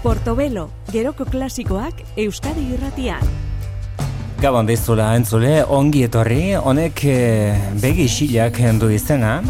[0.00, 3.20] Portobelo, geroko klasikoak Euskadi irratian.
[4.40, 7.16] Gabon dizula entzule, ongi etorri, honek e,
[7.82, 9.42] begi isilak du izena.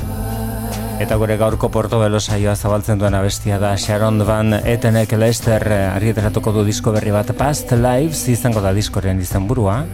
[1.00, 6.52] Eta gure gaurko Portobelo saioa zabaltzen duen abestia da Sharon Van Etenek Lester eh, argiteratuko
[6.52, 9.84] du disko berri bat Past Lives izango da diskoren izan burua.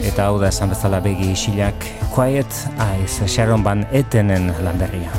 [0.00, 5.10] Eta hau da esan bezala begi isilak Quiet Eyes Sharon Van Etenen lanberria.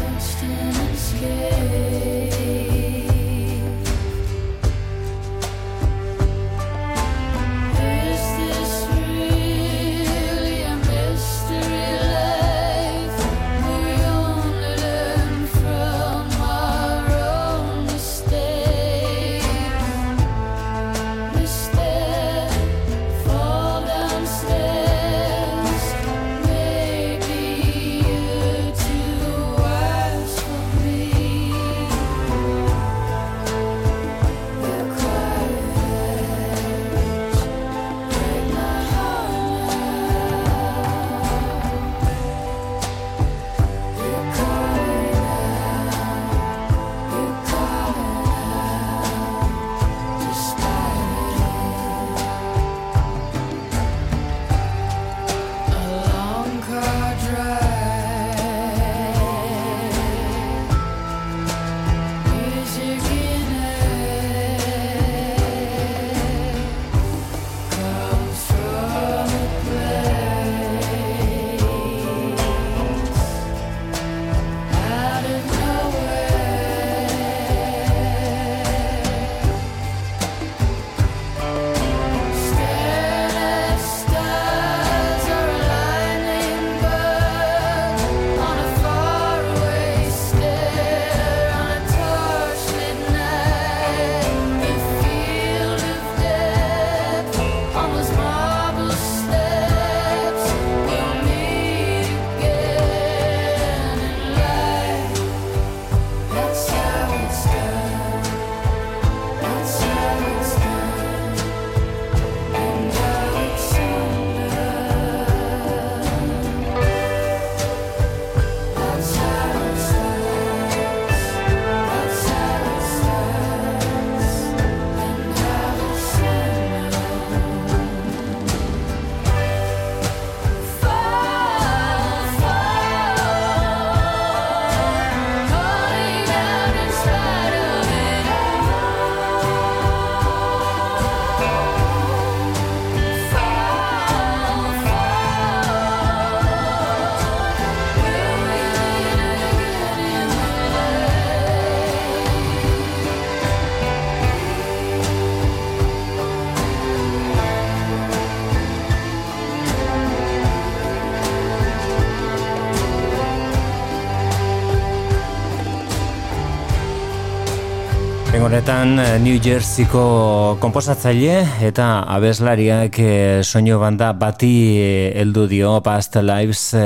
[168.45, 176.19] Honetan eh, New Jerseyko komposatzaile eta abeslariak e, soinu banda bati eh, heldu dio Past
[176.22, 176.84] Lives e,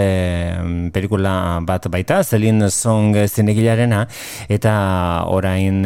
[0.96, 4.06] pelikula bat baita, Zelin Song zinegilarena
[4.48, 4.76] eta
[5.28, 5.84] orain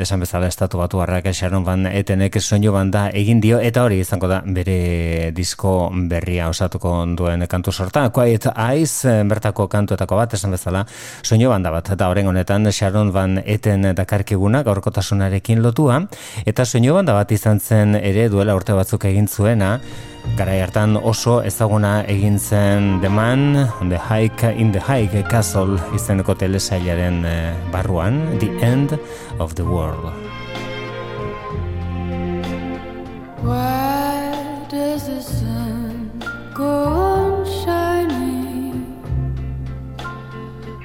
[0.00, 4.32] esan bezala estatu batu harrak Sharon Van Etenek soinu banda egin dio eta hori izango
[4.32, 8.06] da bere disko berria osatuko duen kantu sorta.
[8.08, 10.86] Quiet Eyes bertako kantuetako bat esan bezala
[11.20, 11.92] soinu banda bat.
[11.92, 16.00] Eta horren honetan Sharon Van Eten dakarkiguna gaurko osotasunarekin lotua
[16.46, 19.78] eta soinu banda bat izan zen ere duela urte batzuk egin zuena.
[20.36, 25.78] Garai hartan oso ezaguna egin zen The Man on the Hike in the Hike Castle
[25.94, 28.98] izeneko telesailaren eh, barruan The End
[29.38, 30.12] of the World.
[33.42, 36.10] Why does the sun
[36.54, 38.82] go on shining?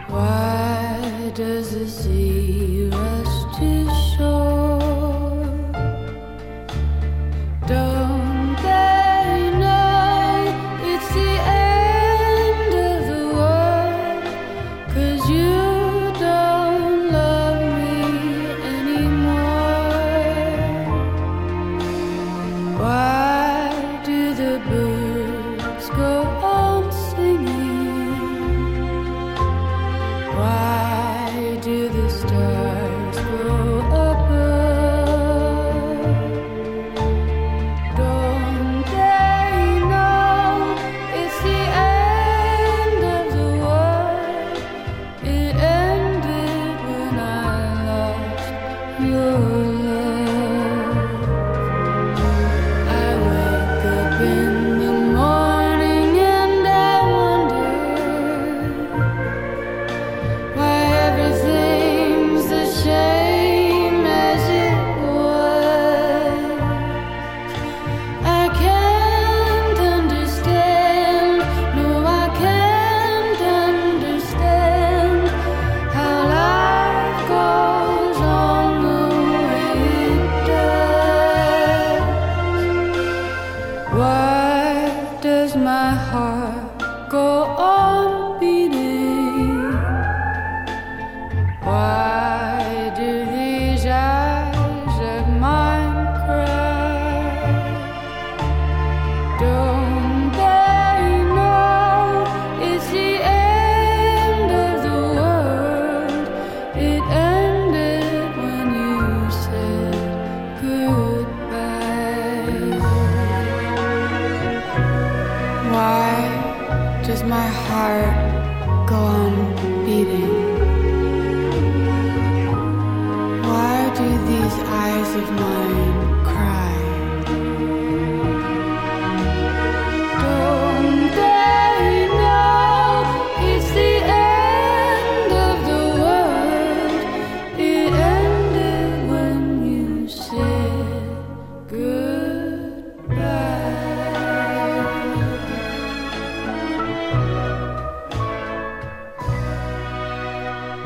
[0.07, 2.10] Why does the sea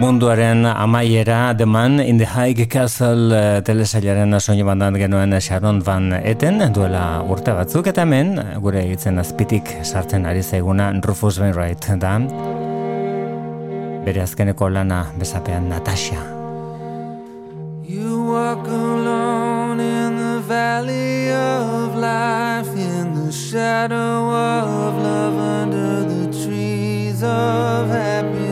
[0.06, 1.66] munduaren amaiera The
[2.06, 7.88] in the High Castle uh, telesailaren soinu bandan genuen Sharon Van Eten duela urte batzuk
[7.88, 12.20] eta hemen gure hitzen azpitik sartzen ari zaiguna Rufus Wainwright da.
[14.06, 16.22] Bere azkeneko lana bezapean Natasha.
[17.84, 26.46] You walk alone in the valley of life in the shadow of love under the
[26.46, 28.45] trees of happiness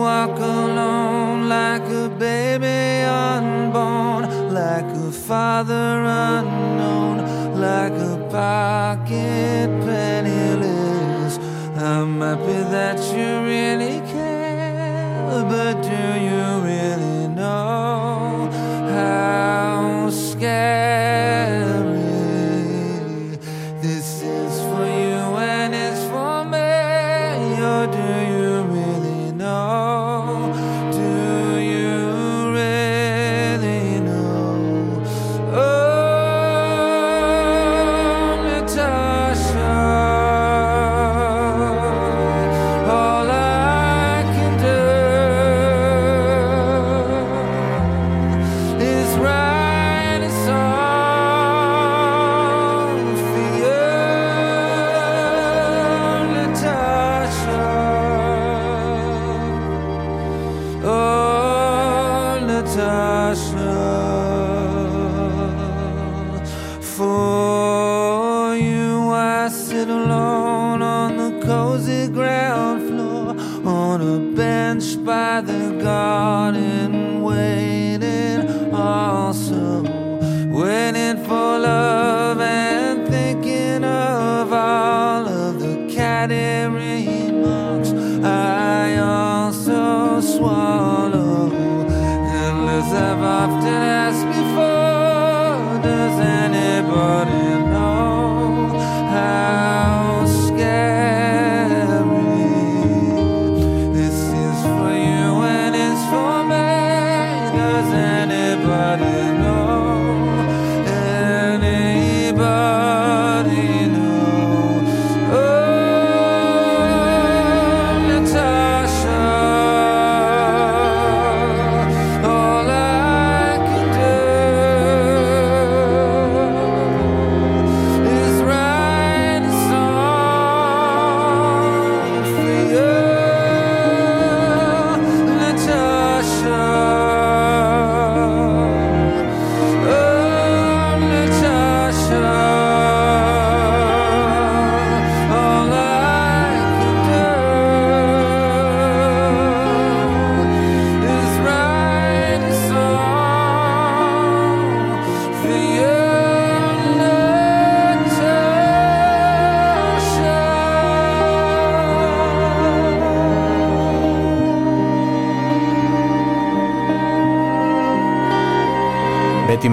[0.00, 4.22] walk alone like a baby unborn,
[4.54, 7.16] like a father unknown,
[7.60, 11.36] like a pocket penniless.
[11.76, 18.48] I'm happy that you really care, but do you really know
[18.88, 21.69] how scared?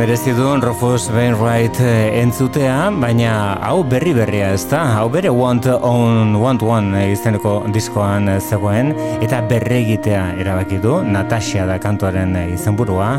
[0.08, 5.68] Merezi duen Rufus Wainwright eh, entzutea, baina hau berri berria ez da, hau bere Want
[5.68, 13.12] On Want One izteneko diskoan zegoen, eta berregitea erabaki du, Natasha da kantuaren izenburua.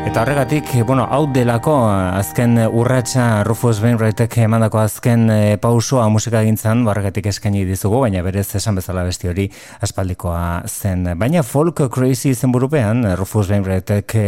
[0.00, 6.86] Eta horregatik, bueno, hau delako azken urratsa Rufus Wainwrightek emandako azken e, pausua musika gintzan,
[6.88, 9.44] horregatik eskaini dizugu, baina berez esan bezala besti hori
[9.84, 11.04] aspaldikoa zen.
[11.20, 14.24] Baina folk crazy zen burupean, Rufus Wainwrightek e,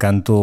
[0.00, 0.38] kantu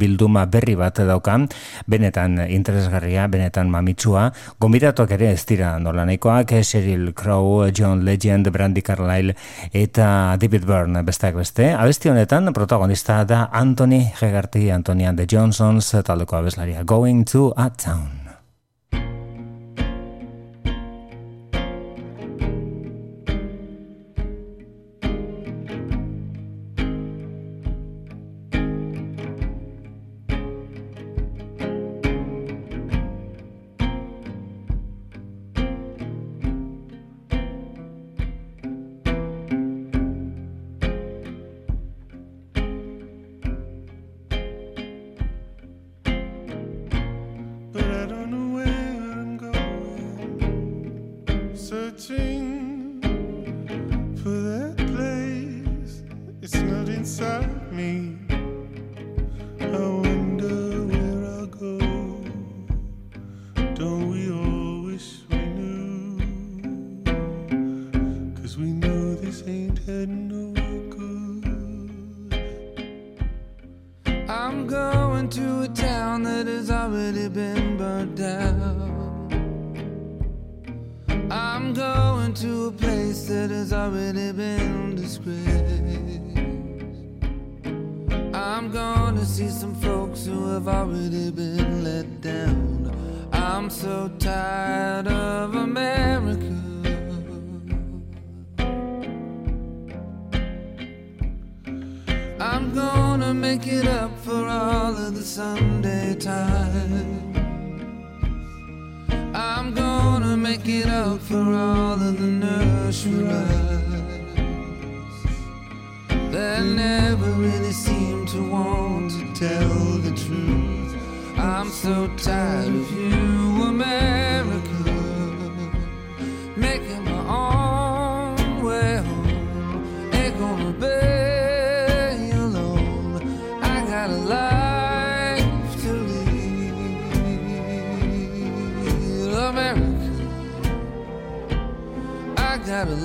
[0.00, 1.46] bilduma berri bat daukan,
[1.86, 8.82] benetan interesgarria, benetan mamitsua, gombidatuak ere ez dira nola nahikoak, Sheryl Crow, John Legend, Brandy
[8.82, 9.36] Carlyle
[9.76, 11.70] eta David Byrne besteak beste.
[11.76, 18.25] Abesti honetan, protagonista da Anthony Hegarty, Antonia de Johnsons, taldeko abeslaria Going to a Town.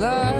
[0.01, 0.30] love.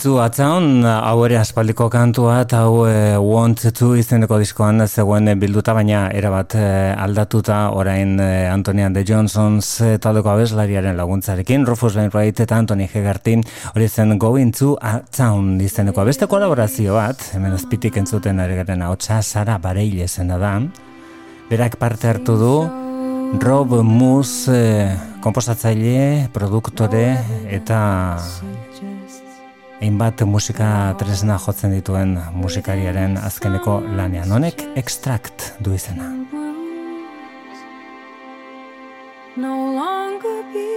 [0.00, 4.80] Going to a town, hau ere aspaldiko kantua eta hau e, want to izeneko diskoan
[4.86, 6.62] zegoen bilduta baina erabat e,
[6.96, 13.44] aldatuta orain e, Antonian de Johnsons e, taldeko abeslariaren laguntzarekin Rufus Wainwright eta Anthony Hegartin
[13.74, 14.78] hori zen going to
[15.12, 20.54] town izeneko beste kolaborazio bat hemen azpitik entzuten ari garen hau Sara Bareile zena da.
[21.50, 22.54] Berak parte hartu du
[23.44, 27.18] Rob Moose komposatzaile, produktore
[27.52, 28.16] eta
[29.80, 34.28] Einbat musika tresna jotzen dituen musikariaren azkeneko lanean.
[34.28, 36.10] Honek extract du izena.
[39.36, 40.68] No longer be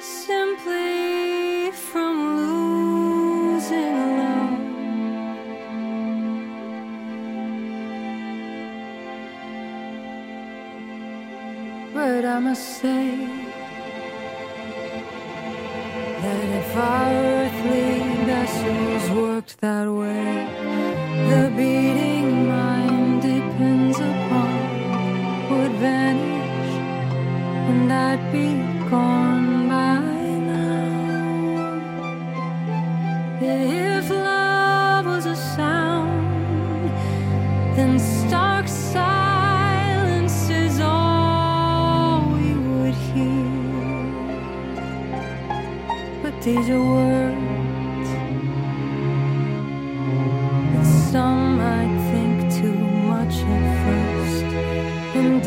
[0.00, 4.56] Simply from losing alone
[11.92, 13.47] But I must say
[16.22, 20.17] that if our earthly vessels worked that way,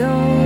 [0.02, 0.41] don't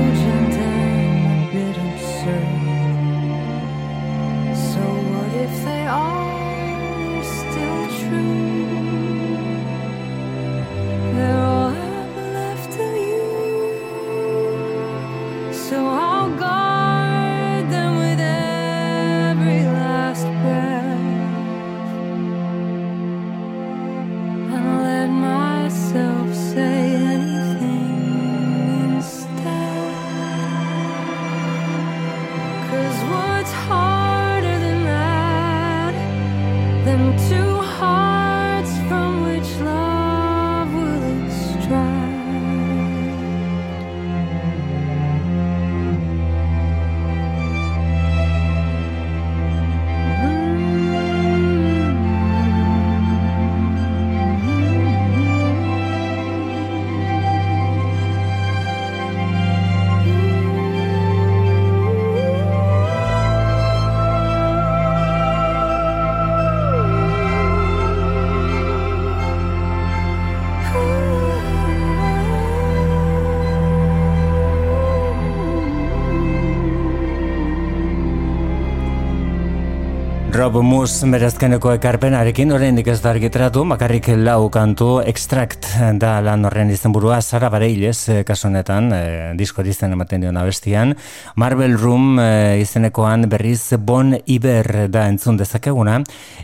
[80.46, 85.66] Rob Mus berazkeneko ekarpenarekin oraindik ez da argitratu, makarrik lau kantu extract
[85.98, 90.94] da lan horren izenburua Sara Bareilez eh, kasu honetan eh, disko dizen ematen dion abestian
[91.42, 95.98] Marvel Room eh, izenekoan berriz Bon Iber da entzun dezakeguna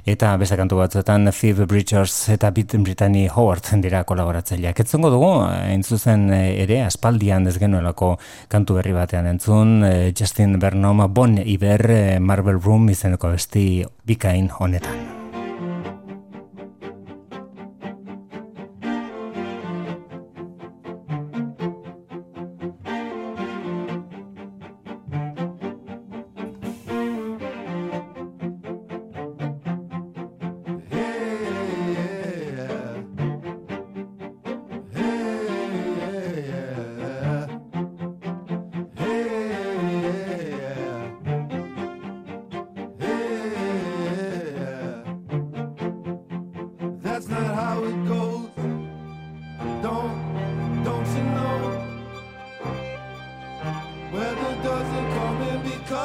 [0.10, 4.82] eta beste kantu batzuetan Phoebe Bridgers eta Beat Brittany Howard dira kolaboratzaileak.
[4.82, 5.32] Etzongo dugu
[5.76, 8.16] entzuzen ere aspaldian ez genuelako
[8.50, 9.78] kantu berri batean entzun
[10.18, 15.21] Justin Bernom Bon Iber Marvel Room izeneko abesti bikain honetan.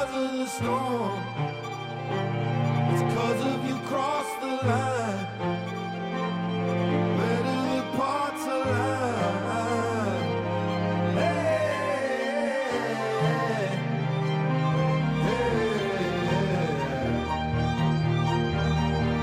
[0.06, 1.20] cause of the storm.
[2.92, 5.26] It's cause of you cross the line.
[7.18, 10.22] Where do the parts align?
[11.14, 11.46] Hey,
[15.22, 15.40] hey.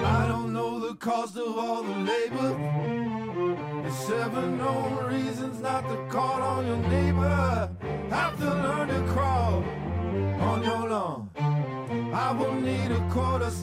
[0.06, 2.58] I don't know the cost of all the labor.
[3.82, 6.23] There's seven known reasons not to call.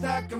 [0.00, 0.39] stack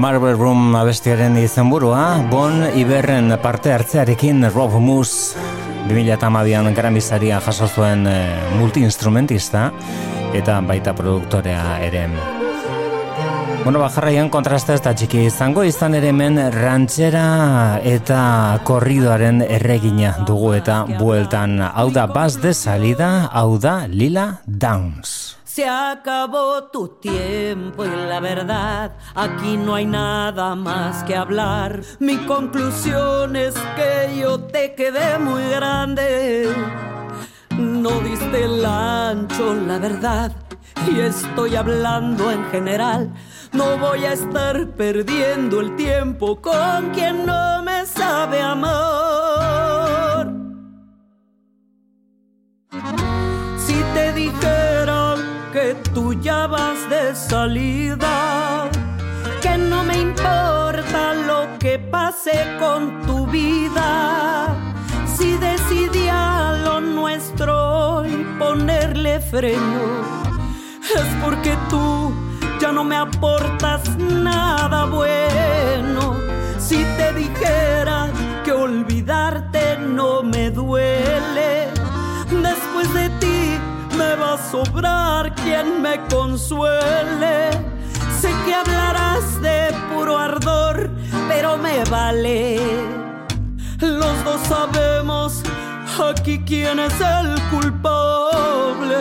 [0.00, 5.36] Marble Room abestiaren izenburua, Bon Iberren parte hartzearekin Rob Moose
[5.90, 8.14] 2008an garamizaria jaso zuen e,
[8.56, 9.66] multi-instrumentista
[10.32, 12.06] eta baita produktorea ere.
[13.60, 18.22] Bueno, bajarraian kontrasta ez da txiki izango, izan ere men rantzera eta
[18.64, 21.60] korridoaren erregina dugu eta bueltan.
[21.60, 25.29] Hau da baz de salida, hau da lila downs.
[25.60, 31.82] Se acabó tu tiempo y la verdad, aquí no hay nada más que hablar.
[31.98, 36.50] Mi conclusión es que yo te quedé muy grande.
[37.58, 40.32] No diste el ancho, la verdad,
[40.90, 43.12] y estoy hablando en general.
[43.52, 49.90] No voy a estar perdiendo el tiempo con quien no me sabe amar.
[55.94, 58.68] Tú ya vas de salida,
[59.40, 64.54] que no me importa lo que pase con tu vida.
[65.06, 69.82] Si decidí a lo nuestro y ponerle freno,
[70.82, 72.12] es porque tú
[72.60, 76.16] ya no me aportas nada bueno.
[76.58, 78.08] Si te dijera
[78.44, 81.29] que olvidarte no me duele,
[84.10, 87.50] me va a sobrar quien me consuele.
[88.20, 90.90] Sé que hablarás de puro ardor,
[91.28, 92.58] pero me vale.
[93.78, 95.42] Los dos sabemos
[96.08, 98.98] aquí quién es el culpable.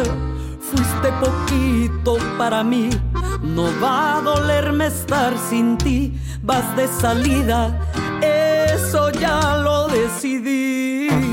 [0.69, 2.89] Fuiste poquito para mí,
[3.41, 6.19] no va a dolerme estar sin ti.
[6.43, 7.80] Vas de salida,
[8.22, 11.29] eso ya lo decidí.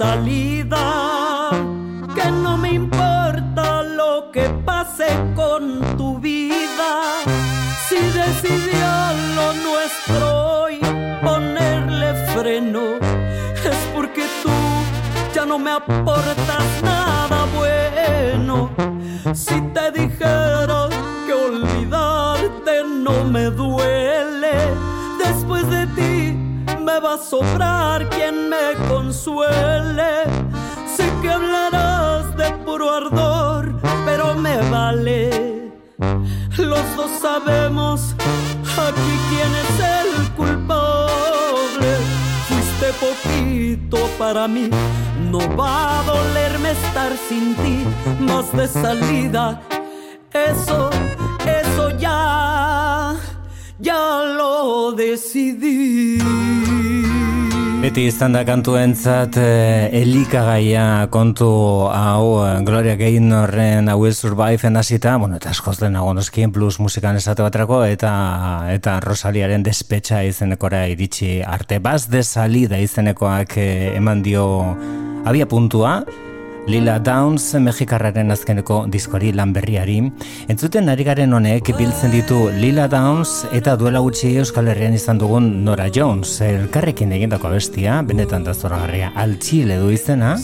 [0.00, 1.50] Salida,
[2.14, 5.62] que no me importa lo que pase con
[5.98, 6.90] tu vida.
[7.86, 8.88] Si decidió
[9.36, 10.80] lo nuestro hoy
[11.22, 12.96] ponerle freno,
[13.72, 14.56] es porque tú
[15.34, 18.70] ya no me aportas nada bueno.
[19.34, 19.90] Si te
[27.30, 30.24] sobrar quien me consuele.
[30.96, 33.72] Sé que hablarás de puro ardor,
[34.04, 35.70] pero me vale.
[36.58, 38.16] Los dos sabemos
[38.86, 41.90] aquí quién es el culpable.
[42.48, 44.68] Fuiste poquito para mí,
[45.30, 47.86] no va a dolerme estar sin ti,
[48.18, 49.62] más de salida.
[50.32, 50.90] Eso,
[51.46, 52.89] eso ya
[53.80, 56.18] ya lo decidí.
[57.80, 61.48] Beti izan da kantu entzat eh, elikagaia kontu
[61.88, 67.16] hau eh, Gloria Gaynor-ren I Will Survive enazita, bueno, eta eskoz den agonoskin plus musikan
[67.16, 68.12] esate batrako eta
[68.68, 71.80] eta Rosaliaren despetxa izenekora iritsi arte.
[71.80, 74.44] Baz de salida izenekoak eh, eman dio
[75.24, 76.02] abia puntua,
[76.70, 79.96] Lila Downs Mexikarraren azkeneko diskori lan berriari.
[80.52, 85.48] Entzuten ari garen honek biltzen ditu Lila Downs eta duela gutxi Euskal Herrian izan dugun
[85.66, 86.36] Nora Jones.
[86.46, 90.36] Elkarrekin egindako bestia, benetan da zoragarria, altxile du izena.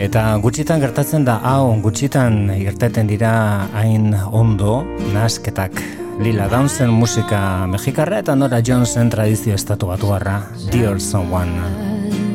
[0.00, 3.34] Eta gutxitan gertatzen da hau, gutxitan gertaten dira
[3.76, 4.80] hain ondo,
[5.12, 5.76] nasketak
[6.24, 10.40] Lila Downsen musika mexikarra eta Nora Jonesen tradizio estatu batu harra,
[10.72, 12.27] Dear Someone.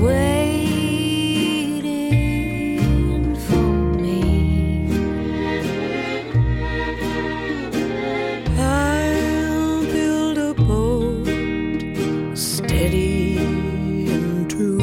[0.00, 1.84] waiting
[3.36, 4.88] for me.
[8.58, 11.26] I'll build a boat
[12.36, 14.80] steady and true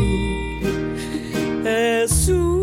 [1.66, 2.61] as soon.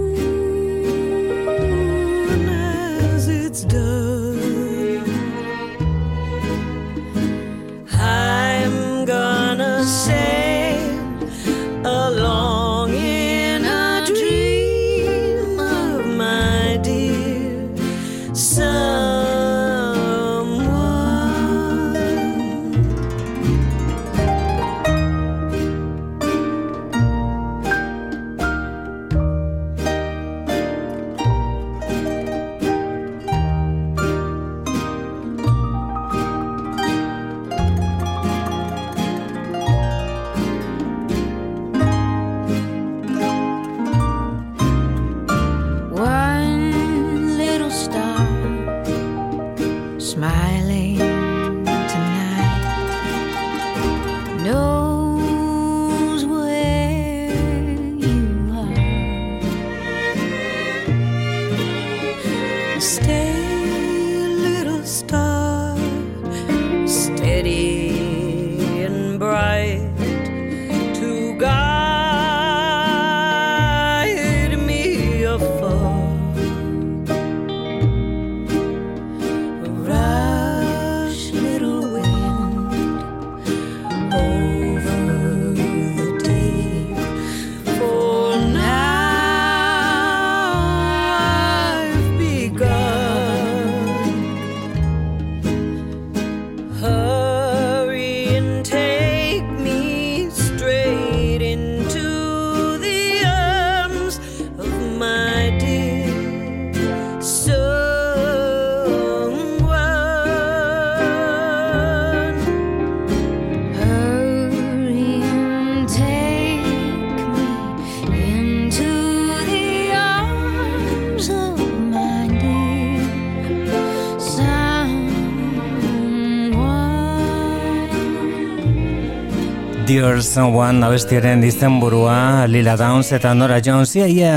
[130.09, 131.44] Dear Someone abestiaren
[131.81, 133.94] burua Lila Downs eta Nora Jones.
[133.94, 134.33] Ia ia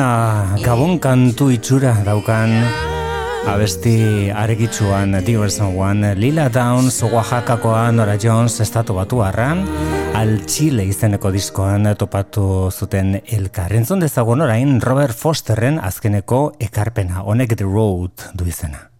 [0.60, 2.52] gabon kantu itxura daukan
[3.48, 9.64] abesti argitzuan Dear Someone Lila Downs Oaxacakoa Nora Jones estatu batu arran
[10.14, 13.72] al Chile izeneko diskoan topatu zuten elkar.
[13.72, 18.91] Entzun dezagun orain Robert Fosterren azkeneko ekarpena honek The Road du izena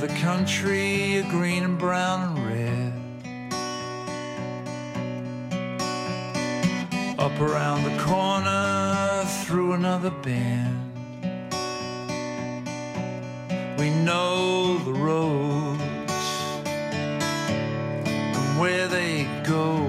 [0.00, 2.92] the country are green and brown and red.
[7.18, 10.92] Up around the corner, through another bend.
[13.78, 15.80] We know the roads
[18.06, 19.84] and where they go.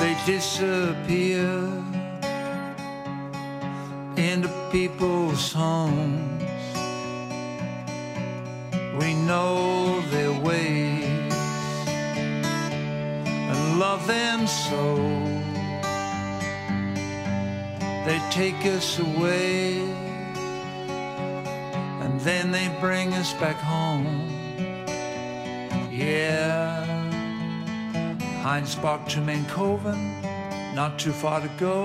[0.00, 1.84] They disappear
[4.16, 6.13] into people's homes.
[9.34, 11.34] Know their ways
[13.50, 14.82] and love them so.
[18.06, 19.80] They take us away
[22.02, 24.14] and then they bring us back home.
[25.90, 26.84] Yeah,
[28.44, 30.02] Heinz Bach to Mankoven,
[30.80, 31.80] not too far to go.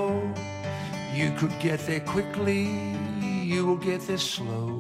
[1.20, 2.64] You could get there quickly,
[3.52, 4.79] you will get there slow.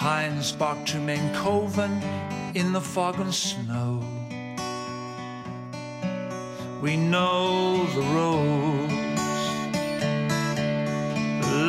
[0.00, 2.00] Heinsbach to Menkoven
[2.54, 4.02] in the fog and snow.
[6.80, 8.92] We know the roads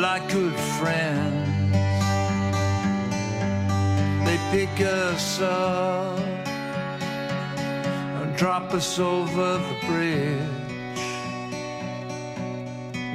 [0.00, 1.76] like good friends.
[4.24, 6.18] They pick us up
[8.18, 10.40] and drop us over the bridge.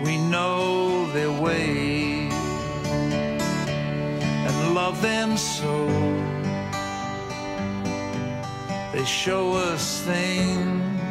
[0.06, 2.07] We know their ways
[4.78, 5.74] love them so.
[8.94, 11.02] They show us things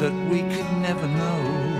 [0.00, 1.75] that we could never know.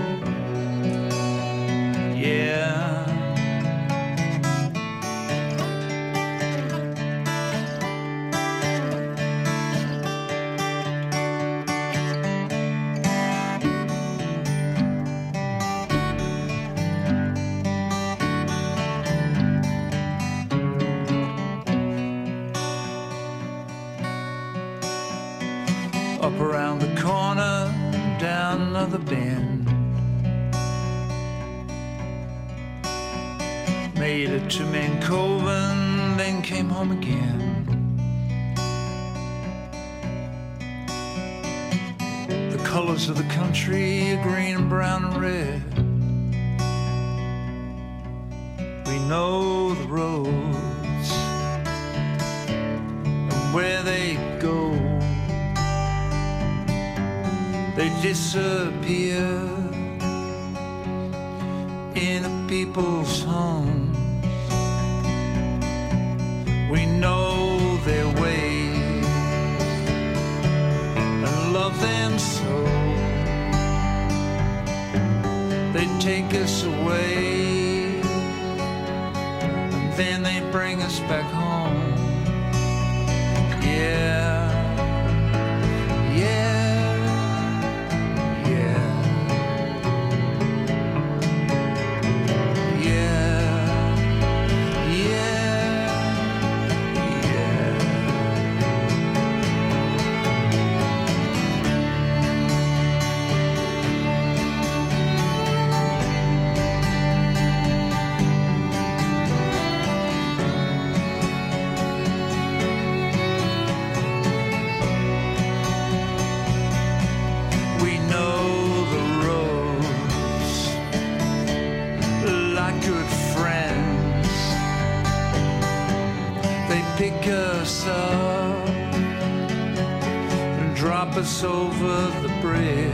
[131.39, 132.91] Drop us over the bridge.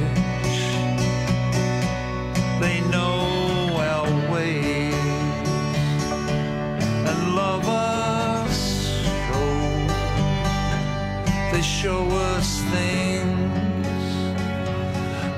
[2.59, 4.95] They know our ways
[7.07, 8.57] and love us
[9.27, 9.41] so.
[11.51, 13.45] They show us things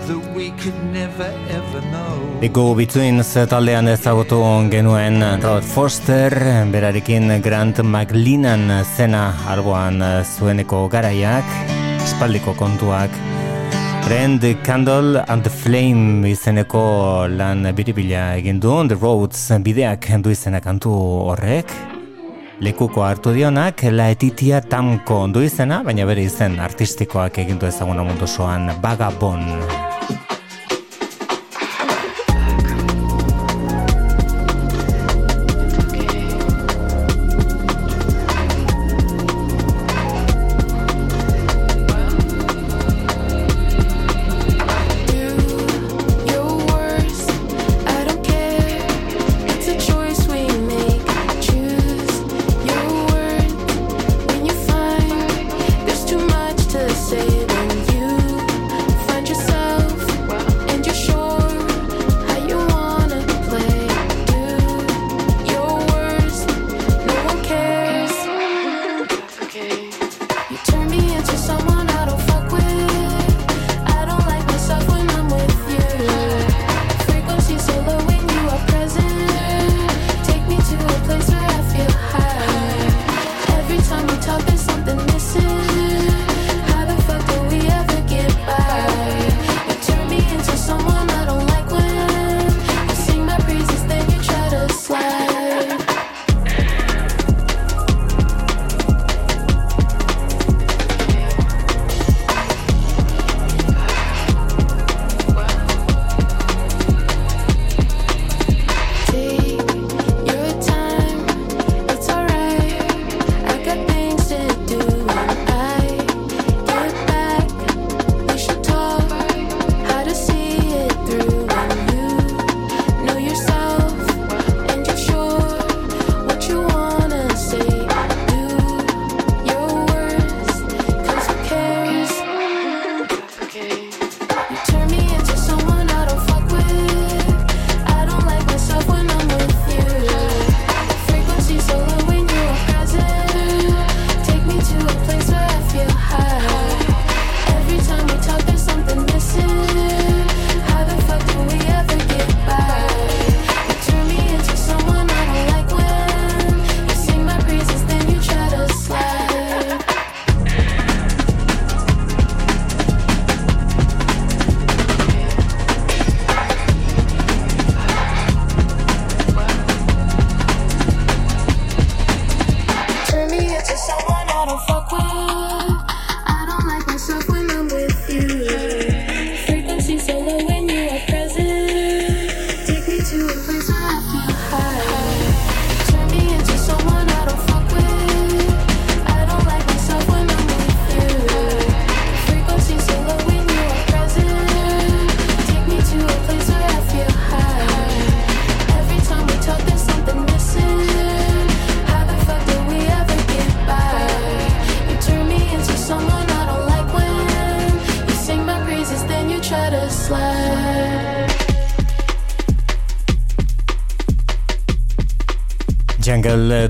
[0.08, 2.40] that we could never ever know.
[2.42, 6.32] The Go Betweens taldean ezagutu genuen Rod Foster,
[6.72, 11.46] berarekin Grant McLeanan zena alboan zueneko garaiak,
[12.16, 13.12] espaldiko kontuak.
[14.08, 20.62] Brand Candle and the Flame izeneko lan biribila egin du, The Roads bideak du izena
[20.62, 20.94] kantu
[21.28, 21.74] horrek.
[22.62, 28.04] Lekuko hartu dionak, La Etitia Tamko du izena, baina bere izen artistikoak egin du ezaguna
[28.04, 29.85] mundu soan Vagabond.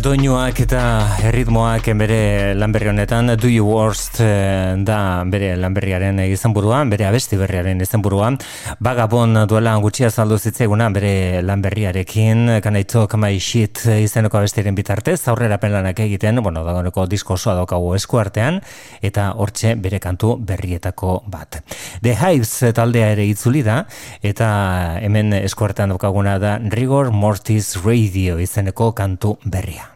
[0.05, 0.79] Doinuak eta
[1.25, 7.81] erritmoak bere lanberri honetan Do You Worst eh, da bere lanberriaren izenburuan, bere abesti berriaren
[7.81, 8.37] izenburuan.
[8.85, 16.03] Bagabon duela gutxia zaldu zitzaiguna bere lanberriarekin, kanaito kamai shit izeneko abestiren bitartez, aurrera penlanak
[16.05, 18.61] egiten, bueno, dagoeneko disko osoa daukagu eskuartean,
[19.01, 21.63] eta hortxe bere kantu berrietako bat.
[22.05, 23.81] The Hives taldea ere itzuli da,
[24.21, 24.53] eta
[25.01, 29.94] hemen eskuartean daukaguna da Rigor Mortis Radio izeneko kantu berria.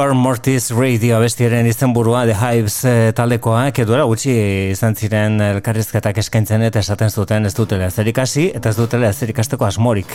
[0.00, 4.32] Rigor Mortis Radio bestiaren izenburua The Hives e, taldekoa, edoera gutxi
[4.72, 10.14] izan ziren elkarrizketak eskaintzen eta esaten zuten ez dutela zerikasi eta ez dutela zerikasteko asmorik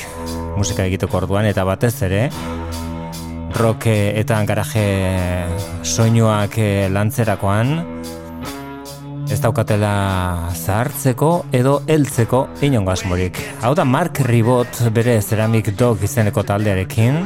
[0.58, 2.24] musika egiteko orduan eta batez ere
[3.60, 4.86] rock eta garaje
[5.84, 7.76] soinuak eh, lantzerakoan
[9.30, 9.92] ez daukatela
[10.56, 13.38] zahartzeko edo heltzeko inongo asmorik.
[13.62, 17.22] Hau da Mark Ribot bere Ceramic Dog izeneko taldearekin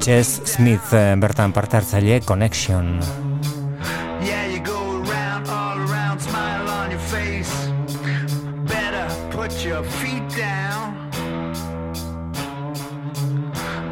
[0.00, 2.98] Chess Smith eh, bertan parte hartzaile Connection.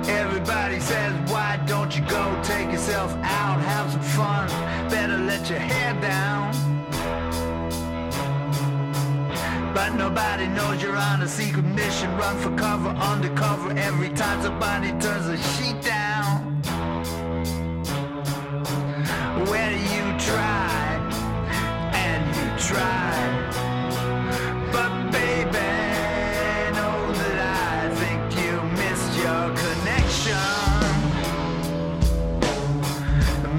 [0.09, 4.49] Everybody says, why don't you go take yourself out, have some fun,
[4.89, 5.78] better let your head
[9.79, 12.11] But nobody knows you're on a secret mission.
[12.17, 13.71] Run for cover, undercover.
[13.79, 16.61] Every time somebody turns a sheet down.
[19.49, 20.99] Where you try
[21.95, 23.15] and you try.
[24.73, 25.71] But baby,
[26.79, 27.39] know that
[27.71, 30.49] I think you missed your connection.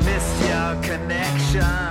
[0.06, 1.89] Missed your connection.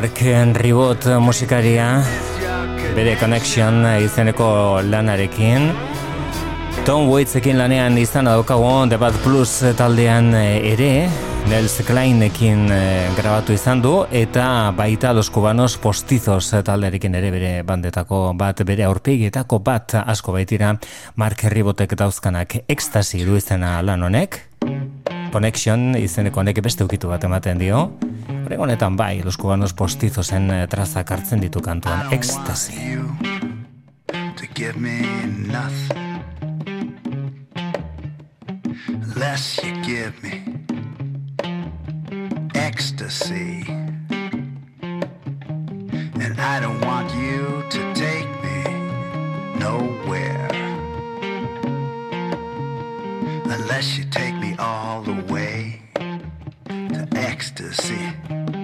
[0.00, 0.20] Mark
[0.56, 2.00] Ribot musikaria
[2.96, 5.66] bere connection izeneko lanarekin.
[6.86, 11.04] Tom Waitsekin lanean izan daukago The Bad Plus taldean ere
[11.52, 18.32] Nels Kleinekin eh, grabatu izan du eta baita Los Cubanos Postizos taldearekin ere bere bandetako
[18.40, 20.78] bat bere aurpegietako bat asko baitira
[21.20, 24.46] Mark Ribotek dauzkanak ekstasi du izena lan honek.
[25.30, 27.90] Connection izeneko honek beste ukitu bat ematen dio
[28.58, 32.98] honetan bai, los cubanos postizosen eh, trazak hartzen ditu kantuan, ekstasi.
[34.36, 36.24] To give me nothing
[39.16, 40.42] Less you give me
[42.54, 43.64] Ecstasy
[46.22, 48.64] And I don't want you to take me
[49.58, 50.48] nowhere
[53.44, 55.19] Unless you take me all the way
[57.40, 58.59] ecstasy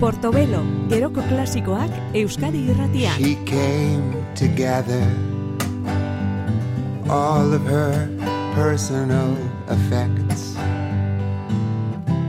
[0.00, 3.16] Portobelo, geroko klasikoak Euskadi irratian.
[3.16, 5.02] She came together
[7.08, 8.08] all of her
[8.54, 9.36] personal
[9.68, 10.56] effects.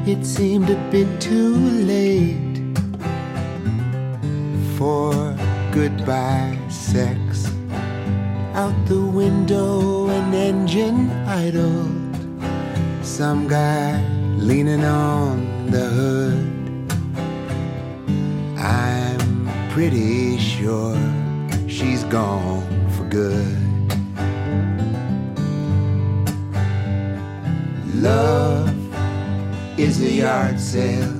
[0.07, 2.55] It seemed a bit too late
[4.77, 5.11] for
[5.73, 7.51] goodbye sex.
[8.55, 12.15] Out the window, an engine idled.
[13.03, 13.99] Some guy
[14.37, 16.46] leaning on the hood.
[19.77, 20.97] Pretty sure
[21.67, 23.55] she's gone for good.
[27.93, 28.75] Love
[29.79, 31.13] is a yard sale.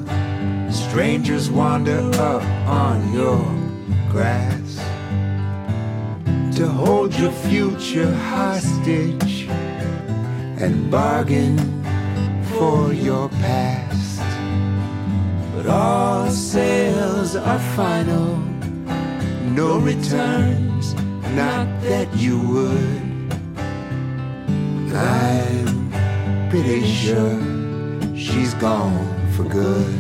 [0.72, 3.46] Strangers wander up on your
[4.10, 4.78] grass
[6.58, 9.48] to hold your future hostage
[10.58, 11.60] and bargain
[12.58, 14.20] for your past.
[15.54, 18.47] But all sales are final,
[19.58, 20.94] no returns,
[21.34, 23.34] not that you would.
[24.94, 27.40] I'm pretty sure
[28.16, 29.96] she's gone for good.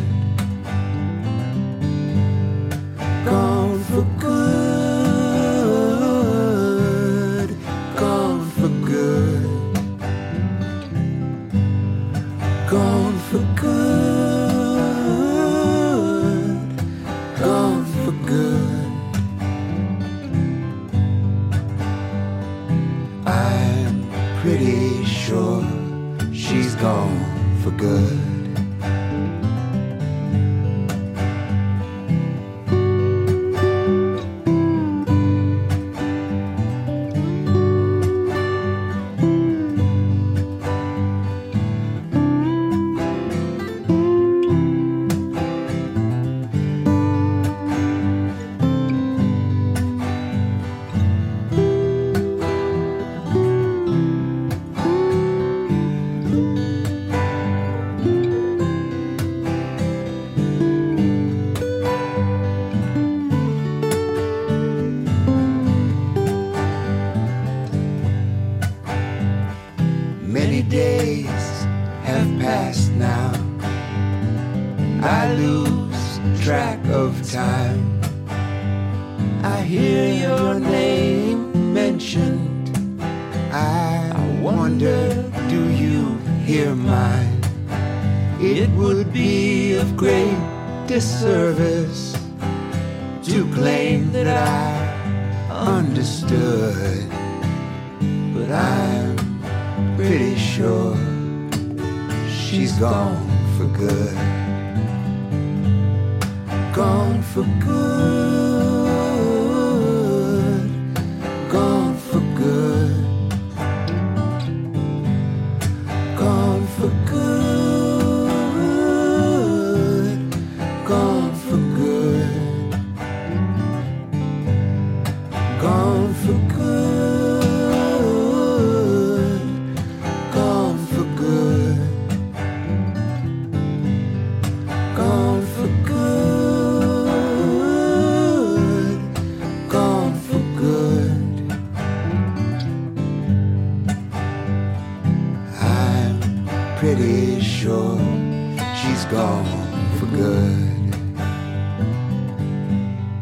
[3.26, 4.37] Gone for good.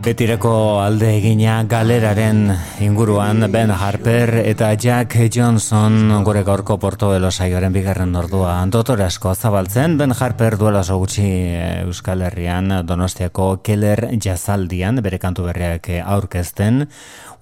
[0.06, 2.52] Betireko alde egina galeraren
[2.86, 8.60] inguruan Ben Harper eta Jack Johnson gure gaurko Portobelo saioaren bigarren ordua.
[8.70, 15.18] Dotore asko zabaltzen Ben Harper duela oso gutxi eh, Euskal Herrian Donostiako Keller jazaldian bere
[15.18, 16.86] kantu berriak aurkezten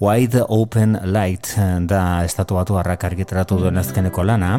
[0.02, 1.56] Wide Open Light
[1.88, 4.58] da estatu batu harrak argitaratu duen azkeneko lana.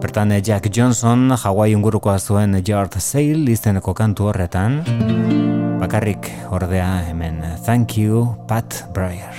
[0.00, 4.82] Bertan Jack Johnson Hawaii ingurukoa zuen Yard Sale izeneko kantu horretan.
[5.80, 9.34] Bakarrik ordea hemen Thank you Pat Breyer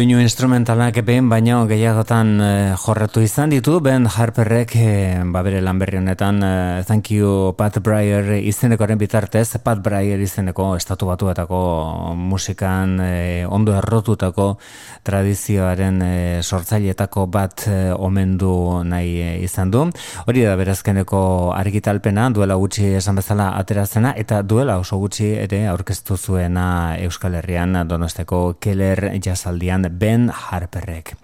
[0.00, 5.76] Doinu instrumentalak ben baino gehiagotan eh, jorratu izan ditu Ben Harperrek eh, ba bere lan
[5.76, 12.96] berri honetan eh, Thank you Pat Breyer izenekoren bitartez Pat Breyer izeneko estatu batuetako musikan
[13.04, 14.46] eh, ondo errotutako
[15.04, 19.84] tradizioaren eh, sortzailetako bat eh, omendu nahi eh, izan du.
[20.24, 21.20] Hori da berazkeneko
[21.58, 27.82] argitalpena duela gutxi esan bezala aterazena eta duela oso gutxi ere aurkeztu zuena Euskal Herrian
[27.84, 31.14] Donosteko Keller jazaldian Ben Harperrek.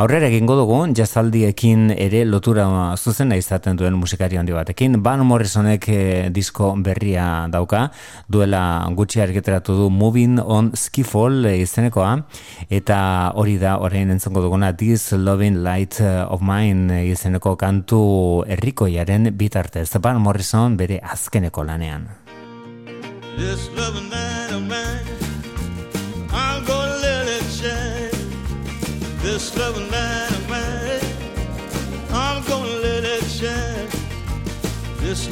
[0.00, 2.66] Aurrera egingo dugu jazaldiekin ere lotura
[2.96, 5.00] zuzena izaten duen musikari handi batekin.
[5.04, 7.88] Van Morrisonek eh, disko berria dauka,
[8.28, 8.62] duela
[8.96, 12.14] gutxi argiteratu du Moving on Skiffle eh, izenekoa,
[12.70, 13.00] eta
[13.34, 18.00] hori da orain entzongo duguna This Loving Light of Mine eh, izeneko kantu
[18.48, 19.90] herrikoiaren bitartez.
[20.00, 22.08] Van Morrison bere azkeneko lanean.
[23.36, 25.09] This loving light of mine,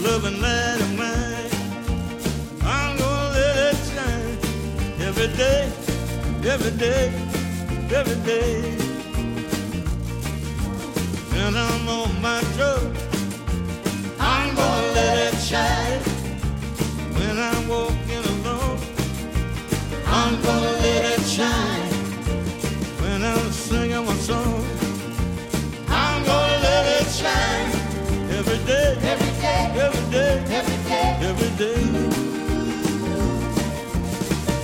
[0.01, 1.51] loving light of mine,
[2.63, 4.39] I'm gonna let it shine.
[5.01, 5.73] Every day,
[6.45, 7.13] every day,
[7.91, 8.77] every day.
[11.33, 12.83] When I'm on my truck,
[14.21, 16.01] I'm gonna let it shine.
[17.19, 18.79] When I'm walking alone,
[20.07, 21.93] I'm gonna let it shine.
[23.03, 24.65] When I'm singing my song,
[25.89, 27.73] I'm gonna let it shine.
[28.39, 29.18] Every day, every
[31.31, 31.83] every day.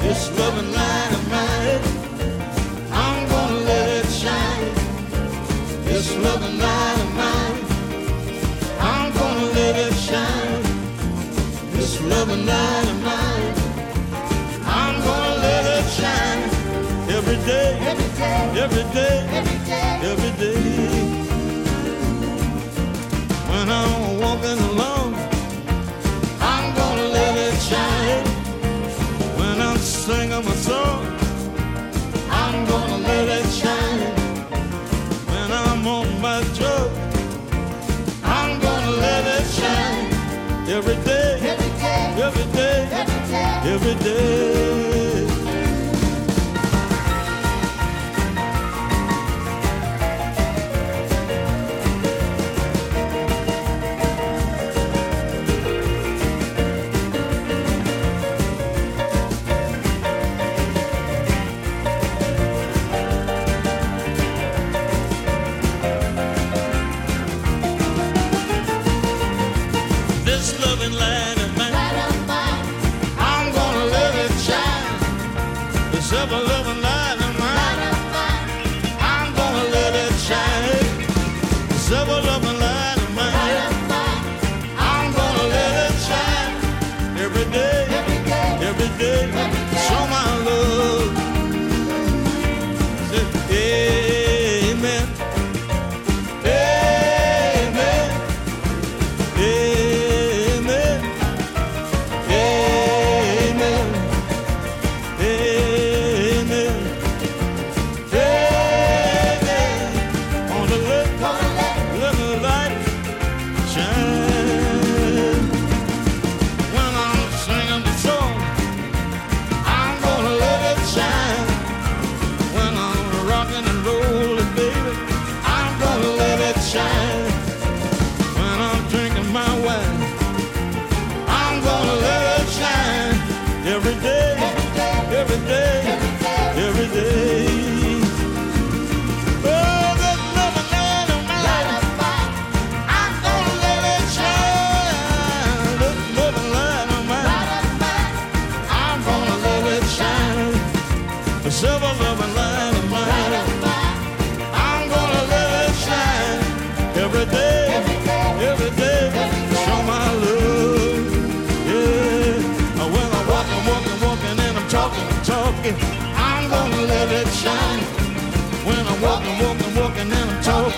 [0.02, 1.82] This loving light of mine,
[3.04, 4.70] I'm gonna let it shine.
[5.84, 7.58] This loving light of mine,
[8.80, 10.74] I'm gonna let it shine
[11.84, 13.54] this loving light of mine.
[14.64, 16.42] I'm gonna let it shine
[17.16, 20.60] every day, every day, every day, every day, every day.
[23.50, 24.93] When I'm walking alone,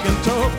[0.07, 0.56] can talk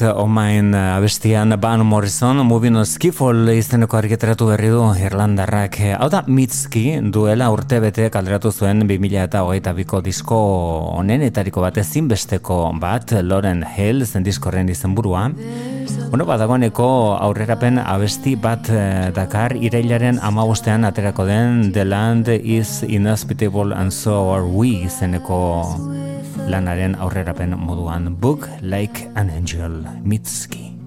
[0.00, 5.80] Night Omain oh eh, abestian Van Morrison Moving on Skiffol izeneko argitaratu berri du Irlandarrak.
[5.80, 10.38] Eh, hau da, Mitski duela urtebete kalderatu zuen 2000 eta hogeita biko disko
[11.00, 15.30] onenetariko bat ezinbesteko bat Loren Hill zen diskorren izen burua.
[16.10, 23.74] Bueno, badagoneko aurrerapen abesti bat eh, dakar irailaren amagustean aterako den The Land is Inhospitable
[23.74, 26.17] and So Are We izeneko
[26.48, 30.77] Lanaren aurrerapen moduan Book Like an Angel Mitski.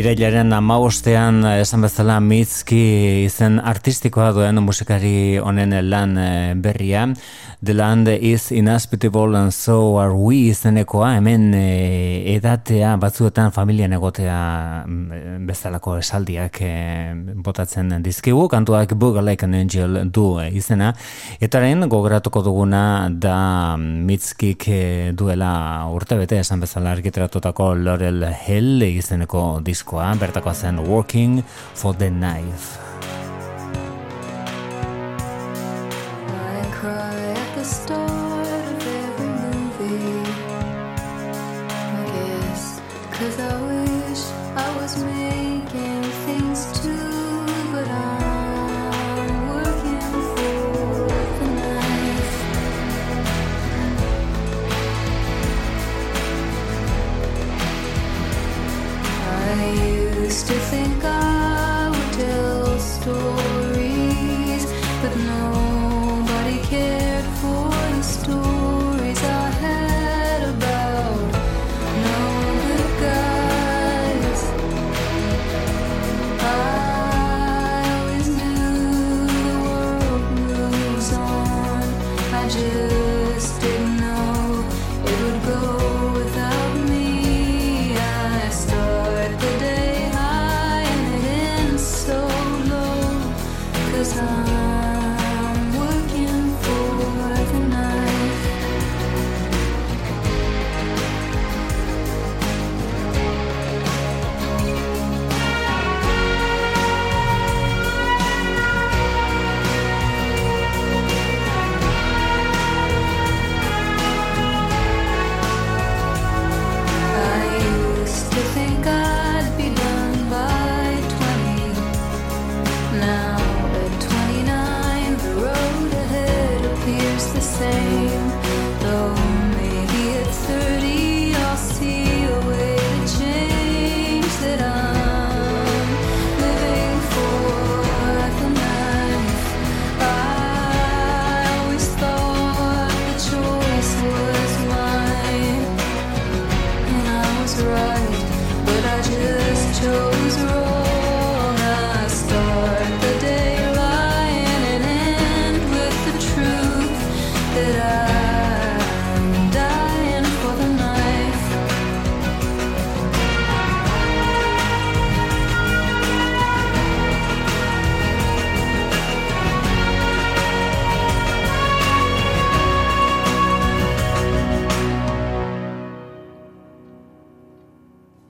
[0.00, 2.78] Irailaren amabostean esan bezala Mitski
[3.26, 7.02] izen artistikoa duen musikari honen lan eh, berria.
[7.62, 14.38] The land is inhospitable and so are we izenekoa hemen eh, edatea batzuetan familian egotea
[14.86, 17.12] mm, bezalako esaldiak eh,
[17.44, 18.48] botatzen dizkigu.
[18.48, 20.94] Kantuak Bug Like an Angel du eh, izena.
[21.36, 30.14] Etaren gogoratuko duguna da Mitskik eh, duela urtebete esan bezala argiteratutako Laurel Hell izeneko diskoa,
[30.16, 31.42] bertakoa zen Working
[31.74, 32.89] for the Knife.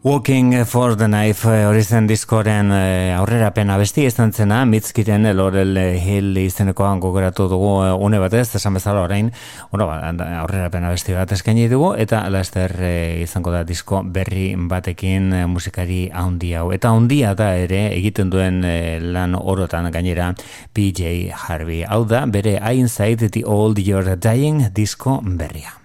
[0.03, 5.77] Walking for the Knife eh, hori zen diskoren eh, aurrerapen abesti izan zena, Mitzkiren Laurel
[5.77, 9.29] Hill izenekoan gogoratu dugu eh, une batez, esan bezala orain,
[9.71, 9.99] bueno, ba,
[10.41, 16.07] aurrerapen abesti bat eskaini dugu, eta laster eh, izango da disko berri batekin eh, musikari
[16.09, 16.71] handi hau.
[16.73, 20.31] Eta handia da ere egiten duen eh, lan orotan gainera
[20.73, 21.85] PJ Harvey.
[21.85, 25.77] Hau da, bere Inside the Old You're Dying disko berria.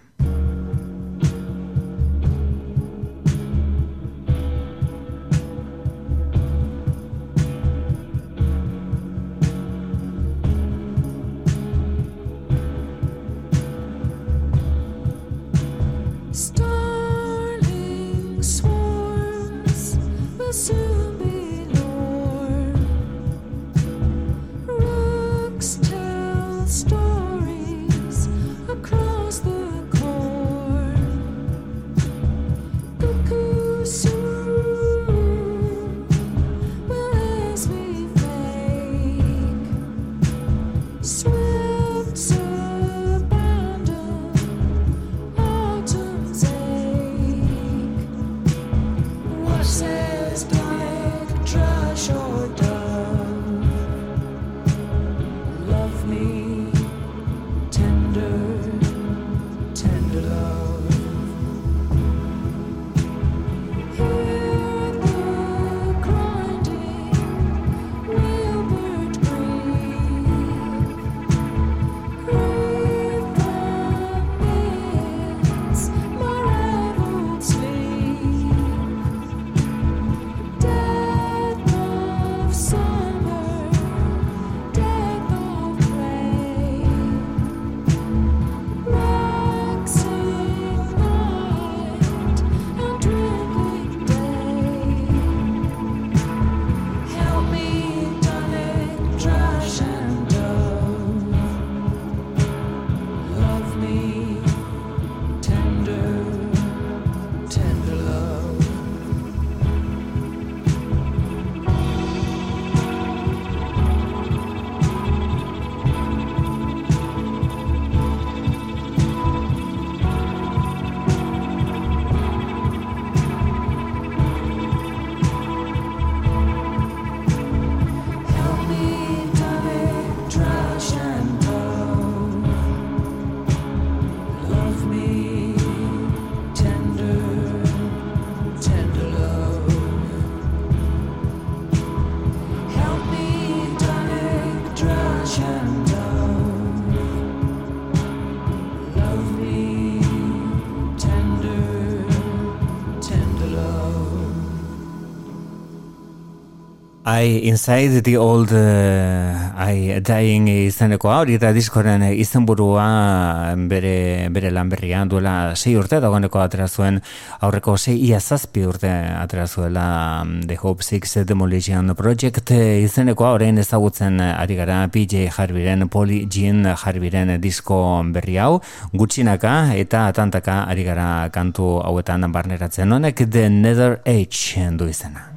[157.17, 164.67] I Inside the Old uh, I Dying izenekoa hori eta diskoren izenburua bere, bere lan
[164.67, 166.99] berrian duela sei urte dagoeneko atera zuen
[167.39, 169.85] aurreko sei ia zazpi urte atera zuela
[170.23, 173.31] um, The Hope Six Demolition Project izenekoa.
[173.37, 177.79] Orain ezagutzen ari gara PJ Harbiren Poli Jean Harbiren disko
[178.11, 178.59] berri hau.
[178.91, 185.34] Gutxinaka eta atantaka ari gara kantu hauetan barneratzen honek The Nether Age du izena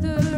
[0.00, 0.29] the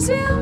[0.00, 0.39] Zoom.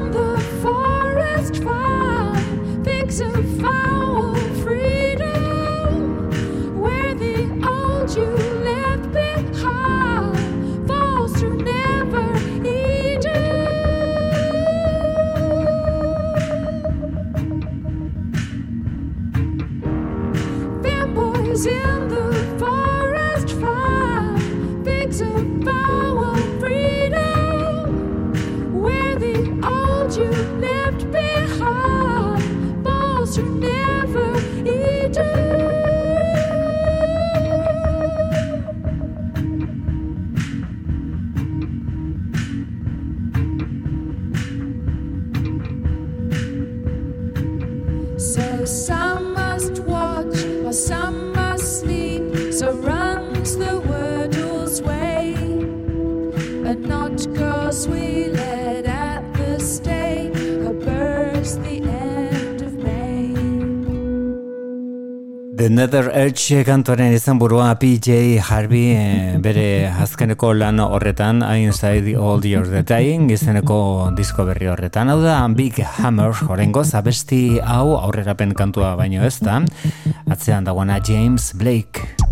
[65.89, 67.39] Nether Edge kantoren izan
[67.81, 72.13] PJ Harvey e, bere azkeneko lan horretan Inside
[72.45, 75.09] Year the Dying izeneko disko berri horretan.
[75.09, 79.63] Hau da Big Hammer horrengo zabesti hau aurrerapen kantua baino ez da.
[80.29, 82.28] Atzean dagoena James Blake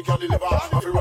[0.00, 0.99] we can deliver.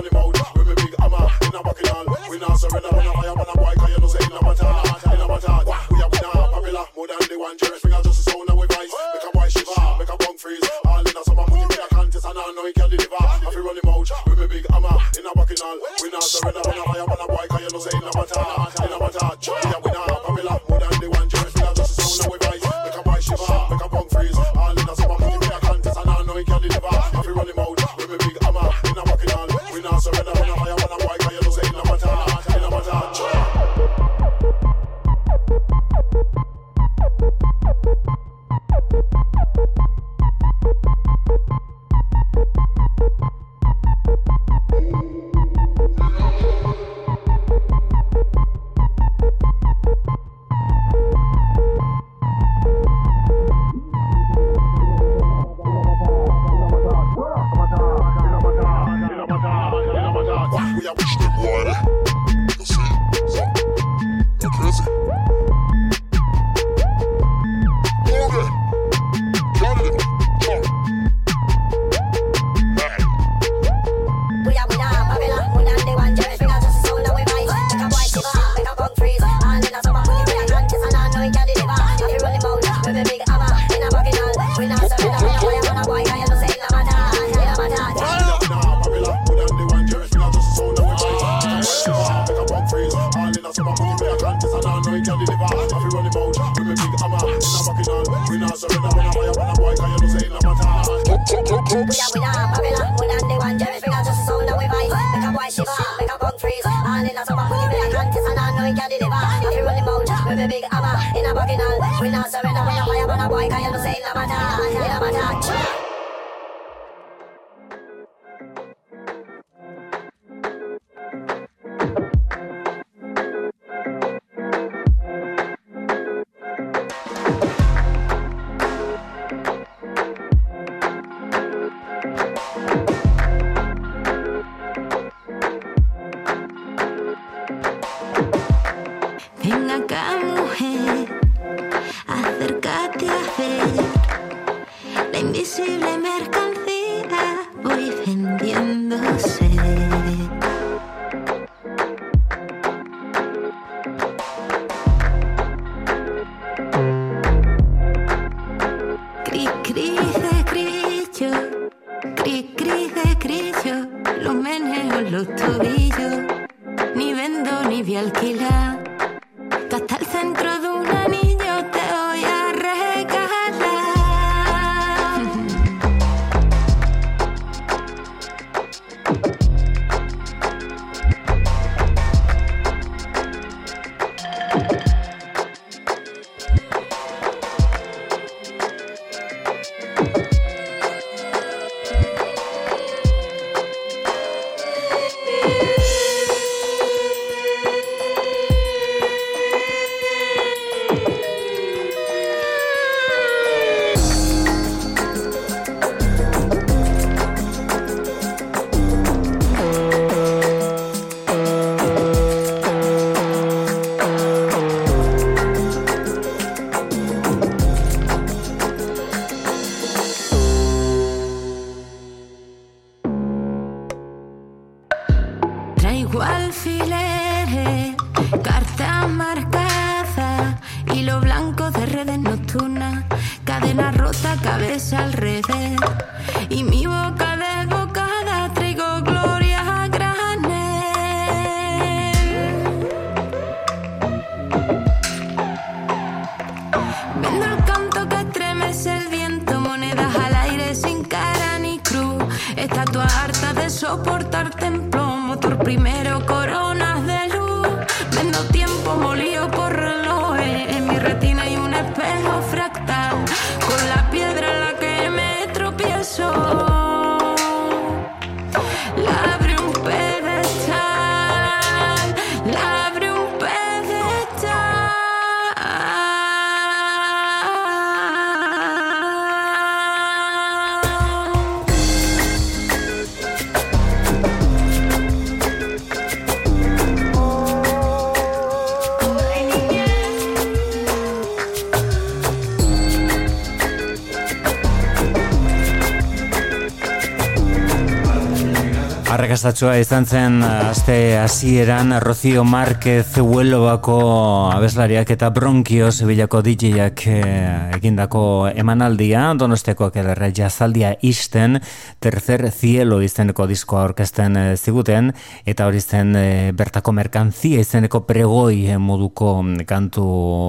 [299.49, 308.51] Arrakastatua izan zen aste hasieran Rocío Márquez Huelobako abeslariak eta Bronkio Sevillako DJak eh, egindako
[308.53, 309.33] emanaldia.
[309.33, 311.57] Donostiakoak ederra jazaldia isten
[311.99, 315.11] Tercer Cielo izeneko diskoa orkesten eh, ziguten
[315.45, 319.33] eta hori zen eh, bertako merkantzia izeneko pregoi moduko
[319.67, 320.05] kantu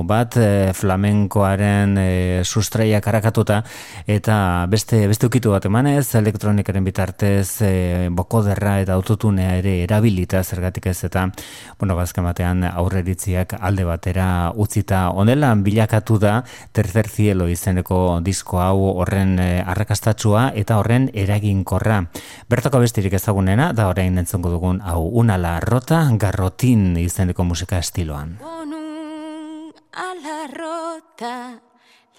[0.06, 0.36] bat
[0.76, 1.98] flamenkoaren
[2.44, 3.60] sustraiak arakatuta
[4.06, 7.62] eta beste beste ukitu bat emanez elektronikaren bitartez
[8.16, 11.26] bokoderra eta autotunea ere erabilita zergatik ez eta
[11.78, 15.08] bueno, bazken batean aurreritziak alde batera utzita.
[15.16, 16.40] Onela bilakatu da
[16.76, 21.08] tercer cielo izeneko disko hau horren eh, arrakastatsua eta horren
[21.40, 22.04] eraginkorra.
[22.48, 28.38] Bertako bestirik ezagunena da orain entzongo dugun hau unala rota garrotin izeneko musika estiloan.
[29.90, 31.60] Ala rota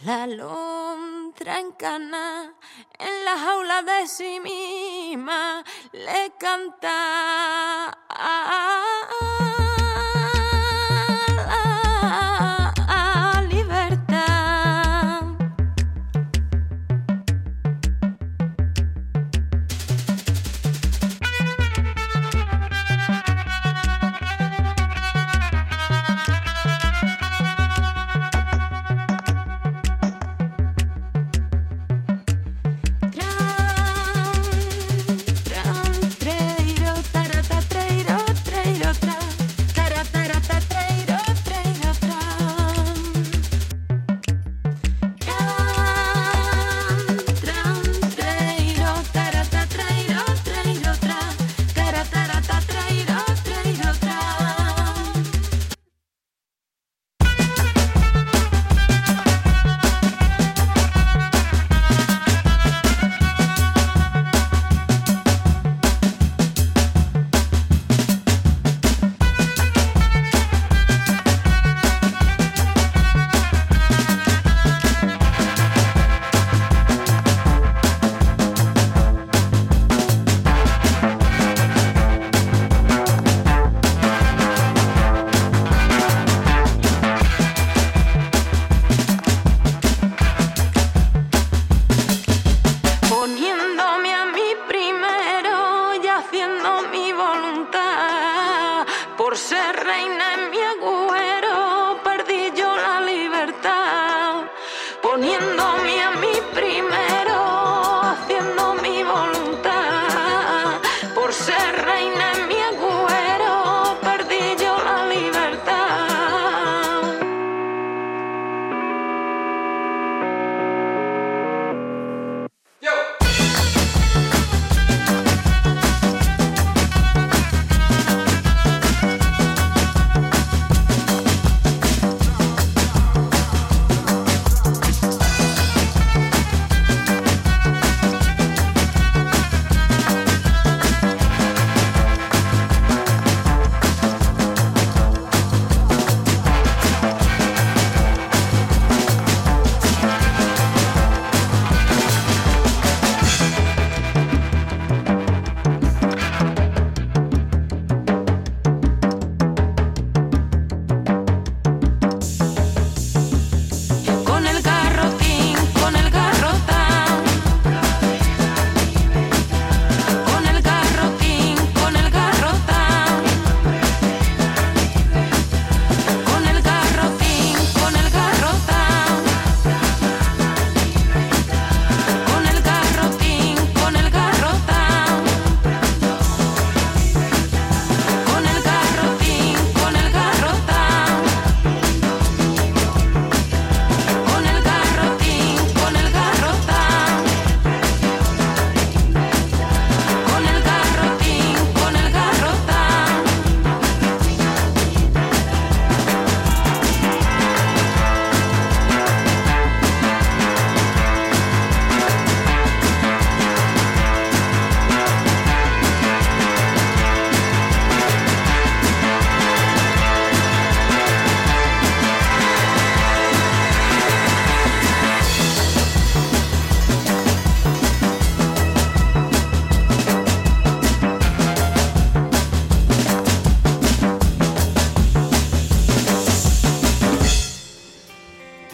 [0.04, 2.52] La lontra encana
[2.98, 6.98] en la jaula de sí misma le canta.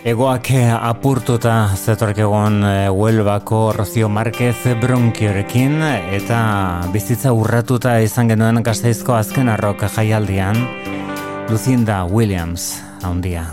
[0.07, 5.81] Egoak eh, apurtuta zetorek egon eh, Huelbako Rocio Márquez Bronkiorekin
[6.15, 6.38] eta
[6.93, 10.61] bizitza urratuta izan genuen kasteizko azken arrok jaialdian
[11.49, 12.69] Lucinda Williams
[13.03, 13.43] haundia.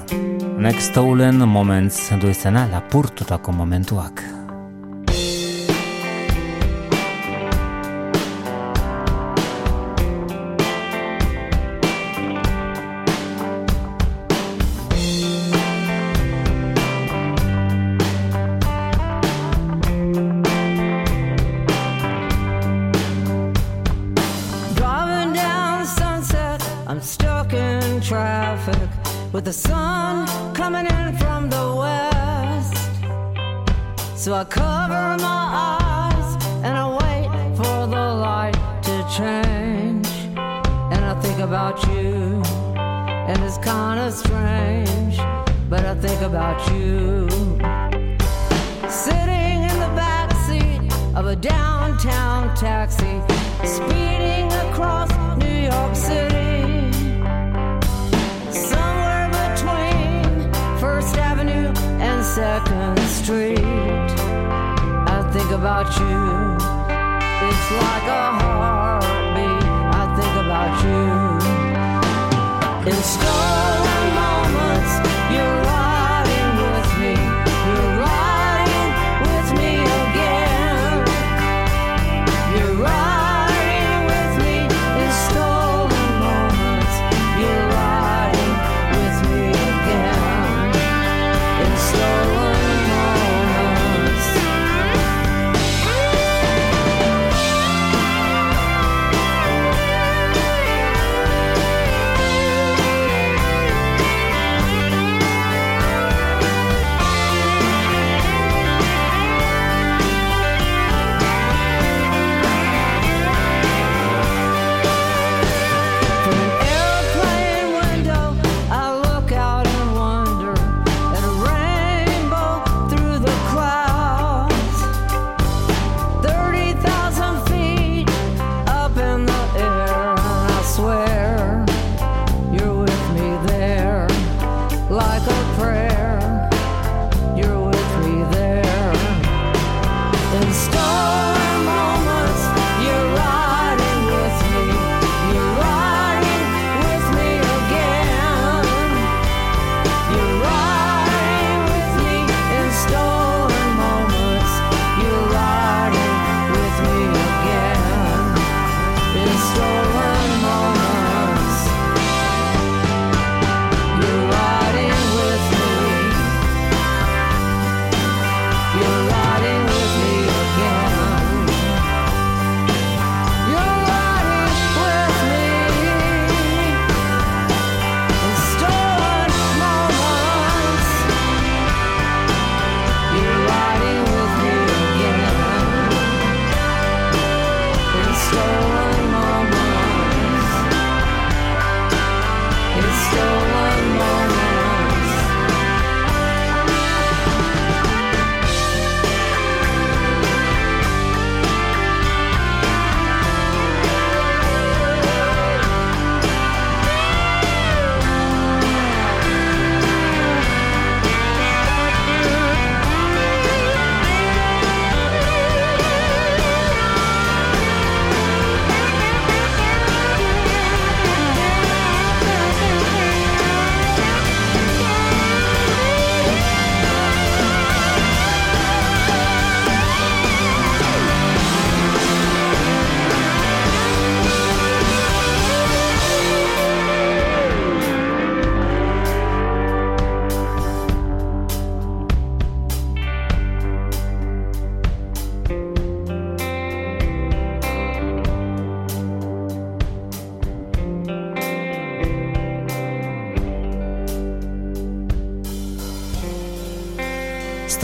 [0.55, 4.23] Next Stolen Moments du izena lapurtutako momentuak.
[4.23, 4.44] momentuak.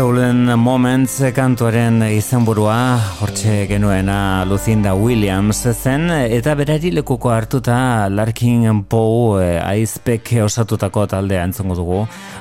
[0.00, 9.42] Stolen Moments kantuaren izenburua hortxe genuena Lucinda Williams zen eta berari lekuko hartuta Larkin Poe
[9.44, 11.98] e, aizpek osatutako taldea entzongo dugu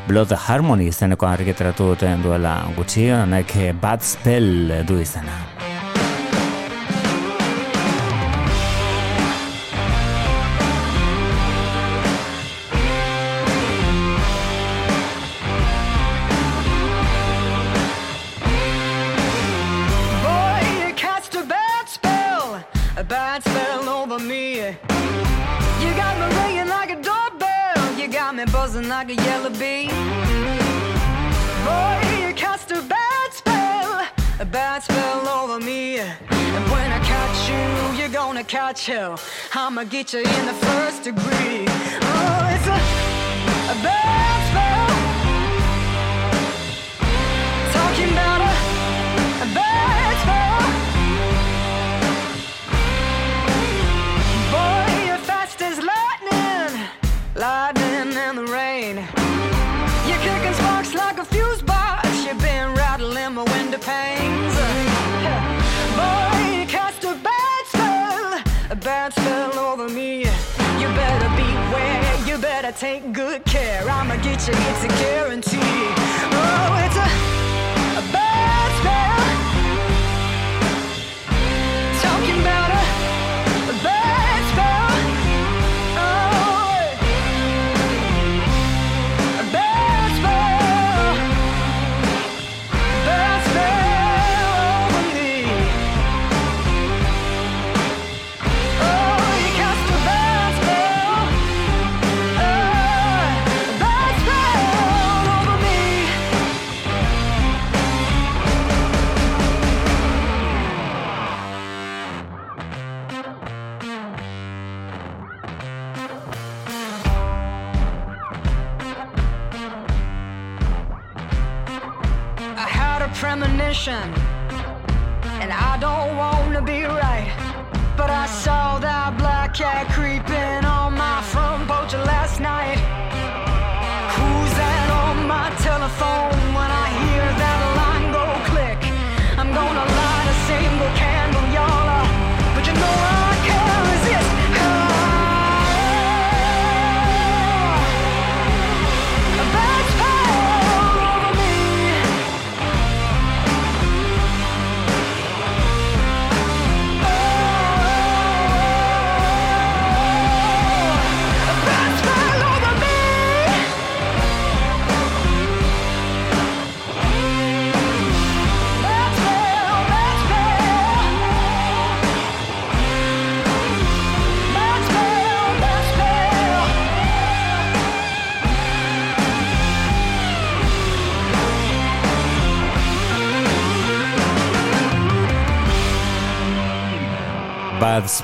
[0.08, 3.52] Blood Harmony izeneko argitratu duten duela gutxi honek
[3.84, 5.36] Bad Spell du izena.
[29.00, 29.88] like a yellow bee.
[31.68, 34.06] Boy, you cast a bad spell,
[34.42, 36.00] a bad spell over me.
[36.00, 39.18] And when I catch you, you're gonna catch hell.
[39.54, 41.64] I'ma get you in the first degree.
[42.14, 42.80] Oh, it's a,
[43.74, 44.90] a bad spell.
[47.78, 48.59] Talking about a
[72.80, 73.90] take good care.
[73.90, 75.60] I'ma get you, it's a guarantee.
[76.32, 77.39] Oh, it's a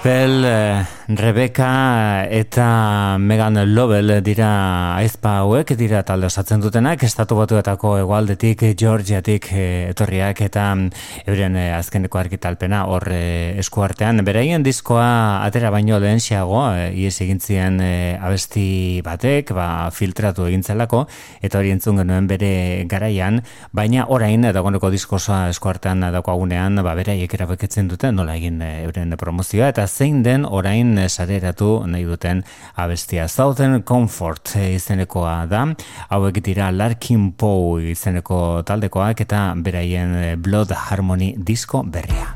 [0.05, 7.91] s'appelle eh, Rebeka eta Megan Lovell dira aizpa hauek dira talde osatzen dutenak estatu batuetako
[7.99, 14.23] egualdetik Georgiatik eh, etorriak eta mm, euren eh, azkeneko argitalpena hor eh, eskuartean.
[14.25, 17.77] Beraien diskoa atera baino lehen siago ies egintzien
[18.17, 21.03] abesti batek ba, filtratu egintzelako
[21.45, 23.43] eta hori entzun genuen bere garaian
[23.77, 29.69] baina orain dagoneko disko osoa eskuartean daukagunean ba, beraiek erabeketzen dute nola egin euren promozioa
[29.69, 32.43] eta zein den orain sareratu nahi duten
[32.75, 33.27] abestia.
[33.27, 35.65] Southern Comfort izenekoa da,
[36.09, 42.33] hauek dira Larkin Poe izeneko taldekoak eta beraien eh, Blood Harmony disko berria.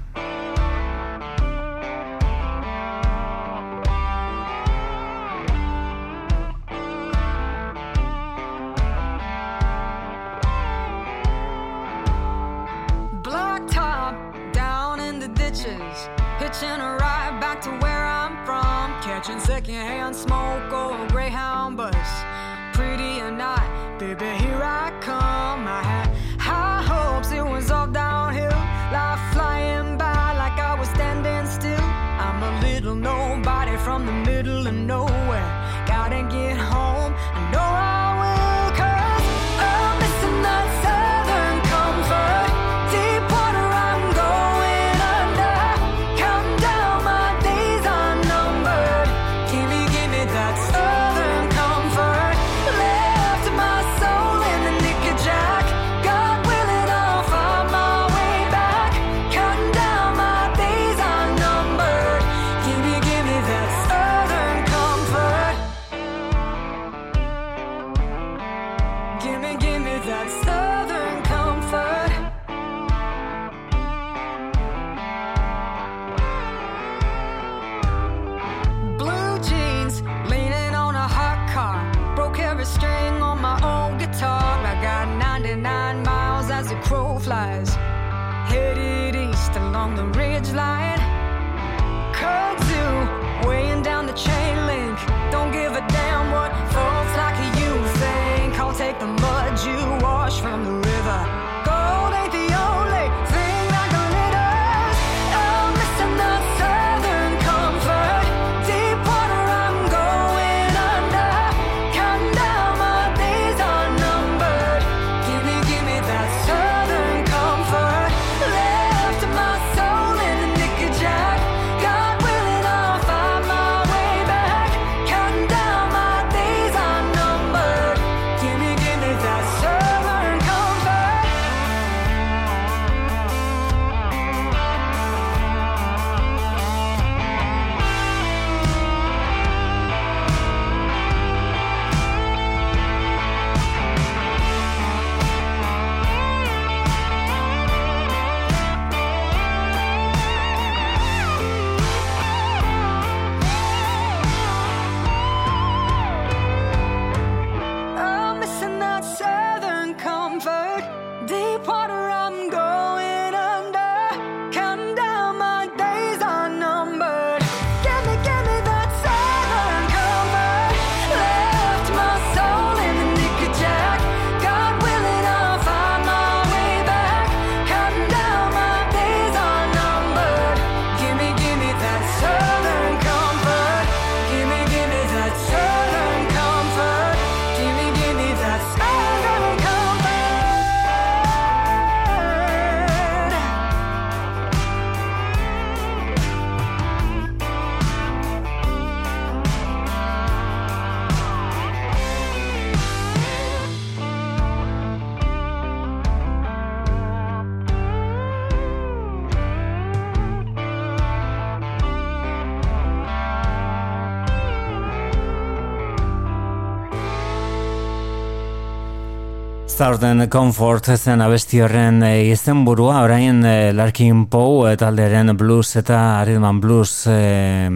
[219.80, 222.98] Southern Comfort zen abesti horren e, izenburua.
[223.06, 227.70] Orain e, Larkin Poe talderen blues eta rhythm blues e,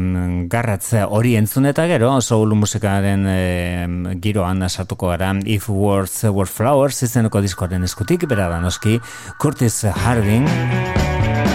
[0.51, 5.31] garratze hori entzun eta gero soul musikaren e, giroan sartuko gara.
[5.45, 8.99] If Words Were Flowers izeneko diskoaren eskutik bera da noski
[9.39, 10.43] Curtis Harding.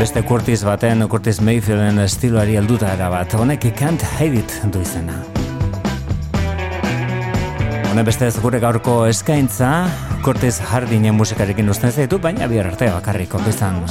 [0.00, 3.36] Beste Curtis baten Curtis Mayfielden estiloari alduta erabat.
[3.36, 5.20] Honek Can't Hide It du izena.
[7.90, 9.74] Hone beste ez gure gaurko eskaintza,
[10.22, 13.82] Cortez Hardinen musikarekin usten zaitu, baina bihar arte bakarriko bizan.